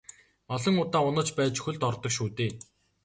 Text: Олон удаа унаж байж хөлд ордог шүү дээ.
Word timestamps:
Олон 0.55 0.75
удаа 0.83 1.01
унаж 1.09 1.29
байж 1.37 1.55
хөлд 1.61 1.81
ордог 1.89 2.11
шүү 2.15 2.27
дээ. 2.37 2.51